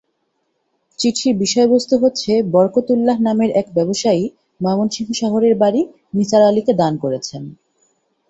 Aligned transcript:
চিঠির 0.99 1.33
বিষয়বস্তু 1.37 1.95
হচ্ছে 2.03 2.31
বরকতউল্লাহ 2.53 3.17
নামের 3.27 3.49
এক 3.51 3.67
ব্যবসায়ী 3.73 4.23
ময়মনসিংহ 4.61 5.09
শহরের 5.21 5.55
বাড়ি 5.61 5.81
নিসার 6.13 6.41
আলিকে 6.49 6.73
দান 6.81 6.93
করেছেন। 7.03 7.43